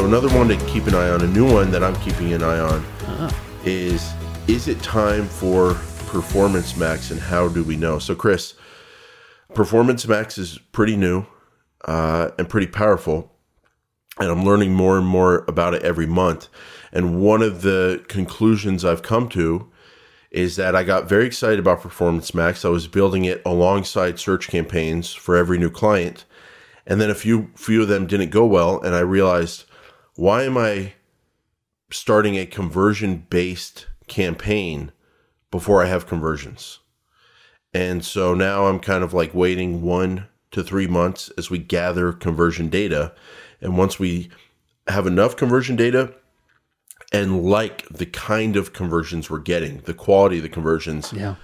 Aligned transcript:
So 0.00 0.06
another 0.06 0.34
one 0.34 0.48
to 0.48 0.56
keep 0.64 0.86
an 0.86 0.94
eye 0.94 1.10
on, 1.10 1.20
a 1.20 1.26
new 1.26 1.44
one 1.44 1.70
that 1.72 1.84
I'm 1.84 1.94
keeping 1.96 2.32
an 2.32 2.42
eye 2.42 2.58
on, 2.58 2.82
is 3.66 4.14
is 4.48 4.66
it 4.66 4.80
time 4.82 5.26
for 5.26 5.74
Performance 6.06 6.74
Max, 6.74 7.10
and 7.10 7.20
how 7.20 7.48
do 7.48 7.62
we 7.62 7.76
know? 7.76 7.98
So 7.98 8.14
Chris, 8.14 8.54
Performance 9.52 10.08
Max 10.08 10.38
is 10.38 10.58
pretty 10.72 10.96
new 10.96 11.26
uh, 11.84 12.30
and 12.38 12.48
pretty 12.48 12.66
powerful, 12.66 13.30
and 14.18 14.30
I'm 14.30 14.42
learning 14.42 14.72
more 14.72 14.96
and 14.96 15.06
more 15.06 15.44
about 15.46 15.74
it 15.74 15.82
every 15.82 16.06
month. 16.06 16.48
And 16.92 17.20
one 17.20 17.42
of 17.42 17.60
the 17.60 18.02
conclusions 18.08 18.86
I've 18.86 19.02
come 19.02 19.28
to 19.28 19.70
is 20.30 20.56
that 20.56 20.74
I 20.74 20.82
got 20.82 21.10
very 21.10 21.26
excited 21.26 21.58
about 21.58 21.82
Performance 21.82 22.32
Max. 22.32 22.64
I 22.64 22.70
was 22.70 22.88
building 22.88 23.26
it 23.26 23.42
alongside 23.44 24.18
search 24.18 24.48
campaigns 24.48 25.12
for 25.12 25.36
every 25.36 25.58
new 25.58 25.70
client. 25.70 26.24
And 26.86 27.02
then 27.02 27.10
a 27.10 27.14
few 27.14 27.50
few 27.54 27.82
of 27.82 27.88
them 27.88 28.06
didn't 28.06 28.30
go 28.30 28.46
well 28.46 28.80
and 28.80 28.94
I 28.94 29.00
realized 29.00 29.66
why 30.16 30.42
am 30.44 30.56
I 30.56 30.94
starting 31.90 32.36
a 32.36 32.46
conversion 32.46 33.26
based 33.30 33.86
campaign 34.06 34.92
before 35.50 35.82
I 35.82 35.86
have 35.86 36.06
conversions? 36.06 36.78
And 37.72 38.04
so 38.04 38.34
now 38.34 38.66
I'm 38.66 38.80
kind 38.80 39.04
of 39.04 39.14
like 39.14 39.34
waiting 39.34 39.82
1 39.82 40.26
to 40.50 40.62
3 40.64 40.86
months 40.88 41.30
as 41.38 41.50
we 41.50 41.58
gather 41.58 42.12
conversion 42.12 42.68
data 42.68 43.12
and 43.60 43.76
once 43.78 43.98
we 43.98 44.30
have 44.88 45.06
enough 45.06 45.36
conversion 45.36 45.76
data, 45.76 46.14
and 47.12 47.42
like 47.44 47.86
the 47.88 48.06
kind 48.06 48.56
of 48.56 48.72
conversions 48.72 49.28
we're 49.30 49.38
getting, 49.38 49.78
the 49.80 49.94
quality 49.94 50.36
of 50.38 50.42
the 50.42 50.48
conversions, 50.48 51.12
Yeah. 51.12 51.34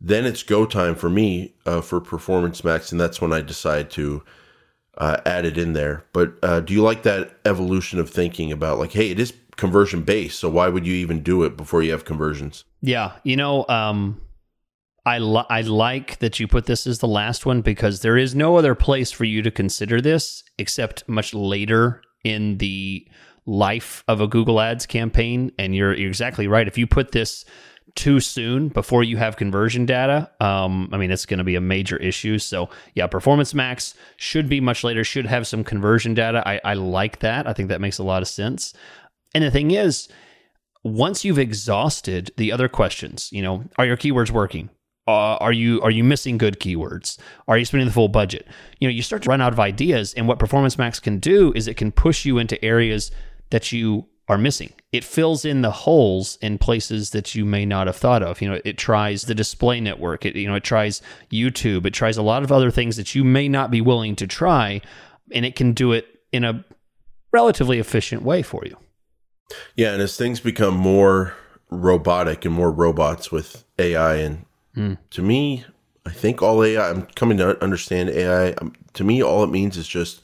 then 0.00 0.24
it's 0.24 0.42
go 0.42 0.66
time 0.66 0.94
for 0.94 1.08
me 1.10 1.54
uh, 1.66 1.80
for 1.80 2.00
Performance 2.00 2.62
Max, 2.62 2.92
and 2.92 3.00
that's 3.00 3.20
when 3.20 3.32
I 3.32 3.40
decide 3.40 3.90
to 3.92 4.22
uh, 4.98 5.18
add 5.26 5.44
it 5.44 5.58
in 5.58 5.72
there. 5.72 6.04
But 6.12 6.34
uh, 6.42 6.60
do 6.60 6.72
you 6.72 6.82
like 6.82 7.02
that 7.02 7.36
evolution 7.44 7.98
of 7.98 8.10
thinking 8.10 8.52
about 8.52 8.78
like, 8.78 8.92
hey, 8.92 9.10
it 9.10 9.20
is 9.20 9.32
conversion 9.56 10.02
based, 10.02 10.38
so 10.40 10.48
why 10.48 10.68
would 10.68 10.86
you 10.86 10.94
even 10.94 11.22
do 11.22 11.44
it 11.44 11.56
before 11.56 11.82
you 11.82 11.92
have 11.92 12.04
conversions? 12.04 12.64
Yeah, 12.80 13.12
you 13.22 13.36
know, 13.36 13.64
um, 13.68 14.20
I 15.06 15.18
li- 15.18 15.46
I 15.50 15.60
like 15.62 16.18
that 16.18 16.40
you 16.40 16.48
put 16.48 16.66
this 16.66 16.86
as 16.86 16.98
the 16.98 17.08
last 17.08 17.44
one 17.44 17.60
because 17.60 18.00
there 18.00 18.16
is 18.16 18.34
no 18.34 18.56
other 18.56 18.74
place 18.74 19.10
for 19.10 19.24
you 19.24 19.42
to 19.42 19.50
consider 19.50 20.00
this 20.00 20.42
except 20.58 21.08
much 21.08 21.34
later 21.34 22.02
in 22.24 22.58
the 22.58 23.06
life 23.46 24.02
of 24.08 24.20
a 24.20 24.26
Google 24.26 24.60
Ads 24.60 24.86
campaign. 24.86 25.52
And 25.58 25.74
you're, 25.74 25.94
you're 25.94 26.08
exactly 26.08 26.48
right. 26.48 26.66
If 26.66 26.78
you 26.78 26.86
put 26.86 27.12
this 27.12 27.44
too 27.94 28.20
soon 28.20 28.68
before 28.68 29.04
you 29.04 29.16
have 29.16 29.36
conversion 29.36 29.86
data, 29.86 30.30
um, 30.40 30.88
I 30.92 30.96
mean, 30.96 31.10
it's 31.10 31.26
going 31.26 31.38
to 31.38 31.44
be 31.44 31.54
a 31.54 31.60
major 31.60 31.96
issue. 31.96 32.38
So, 32.38 32.68
yeah, 32.94 33.06
Performance 33.06 33.54
Max 33.54 33.94
should 34.16 34.48
be 34.48 34.60
much 34.60 34.84
later, 34.84 35.04
should 35.04 35.26
have 35.26 35.46
some 35.46 35.64
conversion 35.64 36.14
data. 36.14 36.42
I, 36.46 36.60
I 36.64 36.74
like 36.74 37.20
that. 37.20 37.46
I 37.46 37.52
think 37.52 37.68
that 37.68 37.80
makes 37.80 37.98
a 37.98 38.02
lot 38.04 38.22
of 38.22 38.28
sense. 38.28 38.74
And 39.34 39.44
the 39.44 39.50
thing 39.50 39.70
is, 39.70 40.08
once 40.82 41.24
you've 41.24 41.38
exhausted 41.38 42.30
the 42.36 42.52
other 42.52 42.68
questions, 42.68 43.30
you 43.32 43.42
know, 43.42 43.64
are 43.78 43.86
your 43.86 43.96
keywords 43.96 44.30
working? 44.30 44.70
Uh, 45.06 45.36
are 45.36 45.52
you 45.52 45.82
are 45.82 45.90
you 45.90 46.02
missing 46.02 46.38
good 46.38 46.58
keywords? 46.58 47.18
Are 47.46 47.58
you 47.58 47.66
spending 47.66 47.86
the 47.86 47.92
full 47.92 48.08
budget? 48.08 48.46
You 48.80 48.88
know, 48.88 48.92
you 48.92 49.02
start 49.02 49.22
to 49.22 49.28
run 49.28 49.42
out 49.42 49.52
of 49.52 49.60
ideas, 49.60 50.14
and 50.14 50.26
what 50.26 50.38
Performance 50.38 50.78
Max 50.78 50.98
can 50.98 51.18
do 51.18 51.52
is 51.54 51.68
it 51.68 51.76
can 51.76 51.92
push 51.92 52.24
you 52.24 52.38
into 52.38 52.62
areas 52.64 53.10
that 53.50 53.70
you 53.70 54.06
are 54.28 54.38
missing. 54.38 54.72
It 54.92 55.04
fills 55.04 55.44
in 55.44 55.62
the 55.62 55.70
holes 55.70 56.38
in 56.40 56.56
places 56.58 57.10
that 57.10 57.34
you 57.34 57.44
may 57.44 57.66
not 57.66 57.86
have 57.86 57.96
thought 57.96 58.22
of. 58.22 58.40
You 58.40 58.50
know, 58.50 58.60
it 58.64 58.78
tries 58.78 59.22
the 59.22 59.34
display 59.34 59.80
network. 59.80 60.24
It 60.24 60.34
you 60.36 60.48
know 60.48 60.54
it 60.54 60.64
tries 60.64 61.02
YouTube. 61.30 61.84
It 61.86 61.94
tries 61.94 62.16
a 62.16 62.22
lot 62.22 62.42
of 62.42 62.50
other 62.50 62.70
things 62.70 62.96
that 62.96 63.14
you 63.14 63.24
may 63.24 63.48
not 63.48 63.70
be 63.70 63.80
willing 63.80 64.16
to 64.16 64.26
try, 64.26 64.80
and 65.32 65.44
it 65.44 65.56
can 65.56 65.72
do 65.72 65.92
it 65.92 66.06
in 66.32 66.44
a 66.44 66.64
relatively 67.32 67.78
efficient 67.78 68.22
way 68.22 68.42
for 68.42 68.62
you. 68.64 68.76
Yeah, 69.76 69.92
and 69.92 70.00
as 70.00 70.16
things 70.16 70.40
become 70.40 70.74
more 70.74 71.34
robotic 71.70 72.44
and 72.44 72.54
more 72.54 72.70
robots 72.70 73.30
with 73.30 73.64
AI, 73.78 74.16
and 74.16 74.46
to 75.10 75.22
me, 75.22 75.64
I 76.06 76.10
think 76.10 76.42
all 76.42 76.62
AI, 76.64 76.90
I'm 76.90 77.02
coming 77.14 77.38
to 77.38 77.62
understand 77.62 78.10
AI. 78.10 78.52
Um, 78.52 78.74
to 78.94 79.04
me, 79.04 79.22
all 79.22 79.44
it 79.44 79.50
means 79.50 79.76
is 79.76 79.88
just 79.88 80.22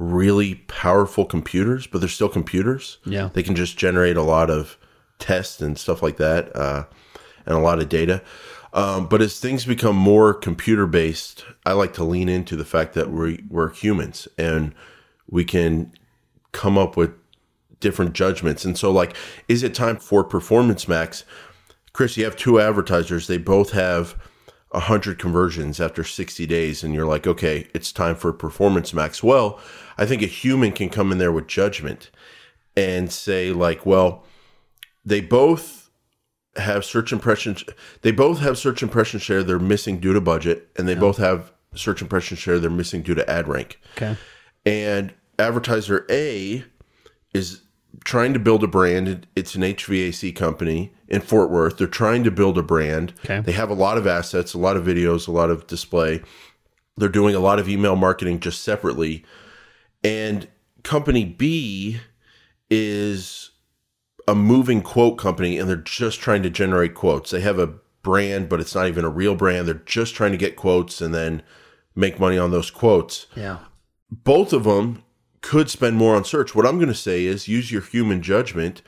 really 0.00 0.54
powerful 0.66 1.26
computers, 1.26 1.86
but 1.86 2.00
they're 2.00 2.08
still 2.08 2.28
computers. 2.28 2.98
Yeah. 3.04 3.28
They 3.32 3.42
can 3.42 3.54
just 3.54 3.76
generate 3.76 4.16
a 4.16 4.22
lot 4.22 4.50
of 4.50 4.78
tests 5.18 5.60
and 5.60 5.78
stuff 5.78 6.02
like 6.02 6.16
that, 6.16 6.54
uh, 6.56 6.84
and 7.44 7.54
a 7.54 7.60
lot 7.60 7.80
of 7.80 7.88
data. 7.88 8.22
Um, 8.72 9.08
but 9.08 9.20
as 9.20 9.38
things 9.38 9.64
become 9.64 9.96
more 9.96 10.32
computer 10.32 10.86
based, 10.86 11.44
I 11.66 11.72
like 11.72 11.92
to 11.94 12.04
lean 12.04 12.28
into 12.28 12.56
the 12.56 12.64
fact 12.64 12.94
that 12.94 13.10
we, 13.10 13.44
we're 13.48 13.70
humans 13.70 14.26
and 14.38 14.74
we 15.28 15.44
can 15.44 15.92
come 16.52 16.78
up 16.78 16.96
with 16.96 17.12
different 17.80 18.14
judgments. 18.14 18.64
And 18.64 18.78
so, 18.78 18.90
like, 18.90 19.14
is 19.48 19.62
it 19.62 19.74
time 19.74 19.96
for 19.96 20.24
Performance 20.24 20.88
Max? 20.88 21.24
Chris, 21.92 22.16
you 22.16 22.24
have 22.24 22.36
two 22.36 22.60
advertisers. 22.60 23.26
They 23.26 23.38
both 23.38 23.72
have 23.72 24.14
100 24.70 25.18
conversions 25.18 25.80
after 25.80 26.04
60 26.04 26.46
days. 26.46 26.82
And 26.84 26.94
you're 26.94 27.06
like, 27.06 27.26
okay, 27.26 27.68
it's 27.74 27.92
time 27.92 28.14
for 28.14 28.32
Performance 28.32 28.94
Max. 28.94 29.22
Well, 29.22 29.60
I 29.98 30.06
think 30.06 30.22
a 30.22 30.26
human 30.26 30.72
can 30.72 30.88
come 30.88 31.12
in 31.12 31.18
there 31.18 31.32
with 31.32 31.46
judgment 31.46 32.10
and 32.76 33.12
say, 33.12 33.52
like, 33.52 33.84
well, 33.84 34.24
they 35.04 35.20
both 35.20 35.90
have 36.56 36.84
search 36.84 37.12
impressions. 37.12 37.64
They 38.02 38.12
both 38.12 38.40
have 38.40 38.58
search 38.58 38.82
impression 38.82 39.20
share 39.20 39.42
they're 39.42 39.58
missing 39.58 39.98
due 39.98 40.12
to 40.12 40.20
budget, 40.20 40.68
and 40.76 40.88
they 40.88 40.94
both 40.94 41.18
have 41.18 41.52
search 41.74 42.02
impression 42.02 42.36
share 42.36 42.58
they're 42.58 42.70
missing 42.70 43.02
due 43.02 43.14
to 43.14 43.28
ad 43.28 43.48
rank. 43.48 43.80
Okay. 43.96 44.16
And 44.66 45.14
advertiser 45.38 46.06
A 46.10 46.64
is 47.32 47.62
trying 48.04 48.32
to 48.32 48.38
build 48.38 48.62
a 48.64 48.68
brand. 48.68 49.26
It's 49.36 49.54
an 49.54 49.62
HVAC 49.62 50.34
company 50.34 50.92
in 51.08 51.20
Fort 51.20 51.50
Worth. 51.50 51.76
They're 51.78 51.86
trying 51.86 52.24
to 52.24 52.30
build 52.30 52.56
a 52.58 52.62
brand. 52.62 53.12
Okay. 53.24 53.40
They 53.40 53.52
have 53.52 53.70
a 53.70 53.74
lot 53.74 53.98
of 53.98 54.06
assets, 54.06 54.54
a 54.54 54.58
lot 54.58 54.76
of 54.76 54.84
videos, 54.84 55.28
a 55.28 55.32
lot 55.32 55.50
of 55.50 55.66
display. 55.66 56.22
They're 56.96 57.08
doing 57.08 57.34
a 57.34 57.40
lot 57.40 57.58
of 57.58 57.68
email 57.68 57.96
marketing 57.96 58.40
just 58.40 58.62
separately. 58.62 59.24
And 60.04 60.48
company 60.82 61.24
B 61.24 61.98
is 62.70 63.50
a 64.28 64.34
moving 64.34 64.82
quote 64.82 65.18
company 65.18 65.58
and 65.58 65.68
they're 65.68 65.76
just 65.76 66.20
trying 66.20 66.42
to 66.42 66.50
generate 66.50 66.94
quotes. 66.94 67.30
They 67.30 67.40
have 67.40 67.58
a 67.58 67.74
brand, 68.02 68.48
but 68.48 68.60
it's 68.60 68.74
not 68.74 68.86
even 68.88 69.04
a 69.04 69.08
real 69.10 69.34
brand. 69.34 69.66
They're 69.66 69.74
just 69.74 70.14
trying 70.14 70.32
to 70.32 70.38
get 70.38 70.56
quotes 70.56 71.00
and 71.00 71.14
then 71.14 71.42
make 71.94 72.20
money 72.20 72.38
on 72.38 72.50
those 72.50 72.70
quotes 72.70 73.26
Yeah. 73.34 73.58
both 74.10 74.52
of 74.52 74.64
them 74.64 75.02
could 75.50 75.68
spend 75.68 75.96
more 75.96 76.14
on 76.14 76.24
search. 76.24 76.54
What 76.54 76.64
I'm 76.64 76.76
going 76.76 76.86
to 76.90 76.94
say 76.94 77.24
is 77.24 77.48
use 77.48 77.72
your 77.72 77.82
human 77.82 78.22
judgment. 78.22 78.82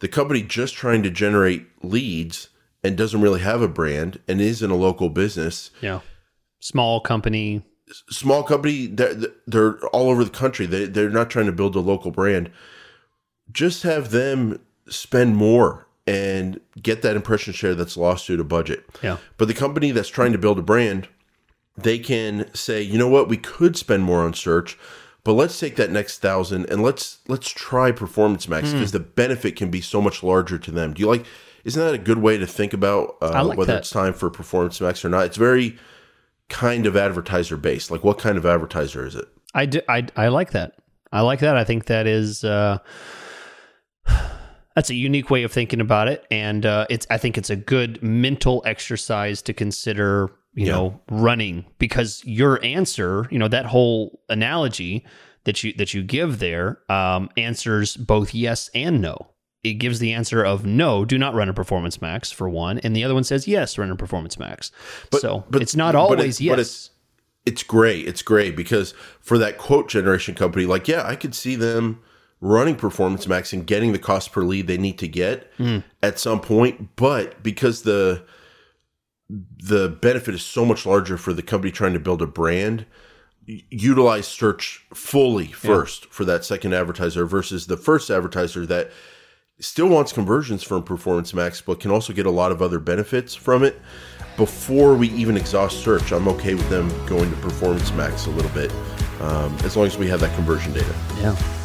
The 0.00 0.08
company 0.08 0.42
just 0.42 0.74
trying 0.74 1.02
to 1.04 1.10
generate 1.10 1.66
leads 1.82 2.50
and 2.84 2.98
doesn't 2.98 3.22
really 3.22 3.40
have 3.40 3.62
a 3.62 3.68
brand 3.68 4.20
and 4.28 4.38
is 4.38 4.60
in 4.62 4.70
a 4.70 4.76
local 4.76 5.08
business, 5.08 5.70
Yeah. 5.80 6.00
Small 6.60 7.00
company. 7.00 7.62
small 8.10 8.42
company, 8.42 8.88
they're, 8.88 9.14
they're 9.46 9.78
all 9.86 10.10
over 10.10 10.22
the 10.22 10.28
country. 10.30 10.66
They, 10.66 10.84
they're 10.84 11.08
not 11.08 11.30
trying 11.30 11.46
to 11.46 11.52
build 11.52 11.74
a 11.76 11.80
local 11.80 12.10
brand. 12.10 12.50
Just 13.50 13.82
have 13.84 14.10
them 14.10 14.60
spend 14.90 15.36
more 15.36 15.86
and 16.06 16.60
get 16.82 17.00
that 17.02 17.16
impression 17.16 17.54
share 17.54 17.74
that's 17.74 17.96
lost 17.96 18.26
due 18.26 18.36
to 18.36 18.44
budget. 18.44 18.84
Yeah. 19.02 19.16
But 19.38 19.48
the 19.48 19.54
company 19.54 19.92
that's 19.92 20.10
trying 20.10 20.32
to 20.32 20.38
build 20.38 20.58
a 20.58 20.62
brand, 20.62 21.08
they 21.76 21.98
can 21.98 22.52
say, 22.54 22.82
you 22.82 22.98
know 22.98 23.08
what, 23.08 23.28
we 23.28 23.38
could 23.38 23.78
spend 23.78 24.02
more 24.02 24.20
on 24.20 24.34
search, 24.34 24.76
but 25.24 25.34
let's 25.34 25.58
take 25.58 25.76
that 25.76 25.90
next 25.90 26.18
thousand 26.18 26.68
and 26.70 26.82
let's 26.82 27.18
let's 27.28 27.48
try 27.48 27.92
Performance 27.92 28.48
Max 28.48 28.72
because 28.72 28.92
the 28.92 29.00
benefit 29.00 29.56
can 29.56 29.70
be 29.70 29.80
so 29.80 30.00
much 30.00 30.22
larger 30.22 30.58
to 30.58 30.70
them. 30.70 30.94
Do 30.94 31.00
you 31.00 31.08
like? 31.08 31.24
Isn't 31.64 31.80
that 31.80 31.94
a 31.94 31.98
good 31.98 32.18
way 32.18 32.38
to 32.38 32.46
think 32.46 32.72
about 32.72 33.16
uh, 33.22 33.44
like 33.44 33.56
whether 33.56 33.72
that. 33.72 33.78
it's 33.80 33.90
time 33.90 34.14
for 34.14 34.30
Performance 34.30 34.80
Max 34.80 35.04
or 35.04 35.08
not? 35.08 35.26
It's 35.26 35.36
very 35.36 35.78
kind 36.48 36.86
of 36.86 36.96
advertiser 36.96 37.56
based. 37.56 37.90
Like, 37.90 38.04
what 38.04 38.18
kind 38.18 38.36
of 38.36 38.46
advertiser 38.46 39.06
is 39.06 39.14
it? 39.14 39.26
I, 39.54 39.66
do, 39.66 39.80
I, 39.88 40.06
I 40.16 40.28
like 40.28 40.52
that. 40.52 40.74
I 41.12 41.20
like 41.20 41.40
that. 41.40 41.56
I 41.56 41.64
think 41.64 41.86
that 41.86 42.06
is 42.06 42.44
uh, 42.44 42.78
that's 44.74 44.90
a 44.90 44.94
unique 44.94 45.30
way 45.30 45.42
of 45.42 45.52
thinking 45.52 45.80
about 45.80 46.08
it, 46.08 46.24
and 46.30 46.64
uh, 46.64 46.86
it's 46.88 47.06
I 47.10 47.18
think 47.18 47.36
it's 47.36 47.50
a 47.50 47.56
good 47.56 48.02
mental 48.02 48.62
exercise 48.64 49.42
to 49.42 49.52
consider. 49.52 50.30
You 50.54 50.66
Yeah. 50.66 50.72
know, 50.72 51.00
running 51.10 51.64
because 51.78 52.22
your 52.26 52.62
answer, 52.64 53.26
you 53.30 53.38
know, 53.38 53.48
that 53.48 53.66
whole 53.66 54.20
analogy 54.28 55.04
that 55.44 55.64
you 55.64 55.72
that 55.74 55.94
you 55.94 56.02
give 56.02 56.38
there 56.40 56.78
um, 56.90 57.30
answers 57.36 57.96
both 57.96 58.34
yes 58.34 58.70
and 58.74 59.00
no. 59.00 59.28
It 59.64 59.74
gives 59.74 59.98
the 60.00 60.12
answer 60.12 60.42
of 60.44 60.66
no, 60.66 61.04
do 61.04 61.16
not 61.18 61.34
run 61.34 61.48
a 61.48 61.54
performance 61.54 62.02
max 62.02 62.30
for 62.32 62.48
one, 62.50 62.78
and 62.80 62.96
the 62.96 63.04
other 63.04 63.14
one 63.14 63.22
says 63.24 63.46
yes, 63.48 63.78
run 63.78 63.90
a 63.90 63.96
performance 63.96 64.38
max. 64.38 64.72
But, 65.10 65.20
so 65.20 65.44
but, 65.48 65.62
it's 65.62 65.76
not 65.76 65.94
always 65.94 66.40
it- 66.40 66.44
yes. 66.44 66.50
But 66.52 66.58
it's 66.58 66.90
it's 67.46 67.62
great. 67.62 68.06
It's 68.06 68.22
great 68.22 68.54
because 68.56 68.92
for 69.20 69.38
that 69.38 69.58
quote 69.58 69.88
generation 69.88 70.34
company, 70.34 70.66
like 70.66 70.86
yeah, 70.86 71.02
I 71.06 71.16
could 71.16 71.34
see 71.34 71.54
them 71.56 72.00
running 72.40 72.74
Performance 72.74 73.26
Max 73.28 73.52
and 73.52 73.64
getting 73.66 73.92
the 73.92 73.98
cost 74.00 74.32
per 74.32 74.42
lead 74.42 74.66
they 74.66 74.76
need 74.78 74.98
to 74.98 75.08
get 75.08 75.48
Hmm. 75.56 75.78
at 76.02 76.18
some 76.18 76.40
point. 76.40 76.94
But 76.96 77.42
because 77.42 77.82
the 77.82 78.24
the 79.58 79.88
benefit 79.88 80.34
is 80.34 80.42
so 80.42 80.64
much 80.64 80.84
larger 80.84 81.16
for 81.16 81.32
the 81.32 81.42
company 81.42 81.70
trying 81.70 81.94
to 81.94 82.00
build 82.00 82.20
a 82.20 82.26
brand, 82.26 82.86
utilize 83.46 84.28
search 84.28 84.84
fully 84.92 85.46
first 85.46 86.04
yeah. 86.04 86.08
for 86.10 86.24
that 86.24 86.44
second 86.44 86.74
advertiser 86.74 87.24
versus 87.24 87.66
the 87.66 87.76
first 87.76 88.10
advertiser 88.10 88.66
that 88.66 88.90
still 89.58 89.88
wants 89.88 90.12
conversions 90.12 90.62
from 90.62 90.82
Performance 90.82 91.32
Max, 91.32 91.60
but 91.60 91.80
can 91.80 91.90
also 91.90 92.12
get 92.12 92.26
a 92.26 92.30
lot 92.30 92.52
of 92.52 92.60
other 92.60 92.78
benefits 92.78 93.34
from 93.34 93.62
it. 93.62 93.80
Before 94.36 94.94
we 94.94 95.10
even 95.10 95.36
exhaust 95.36 95.82
search, 95.82 96.12
I'm 96.12 96.26
okay 96.28 96.54
with 96.54 96.68
them 96.68 96.88
going 97.06 97.30
to 97.30 97.36
Performance 97.36 97.92
Max 97.92 98.26
a 98.26 98.30
little 98.30 98.50
bit, 98.50 98.72
um, 99.20 99.56
as 99.62 99.76
long 99.76 99.86
as 99.86 99.98
we 99.98 100.08
have 100.08 100.20
that 100.20 100.34
conversion 100.34 100.72
data. 100.72 100.94
Yeah. 101.18 101.61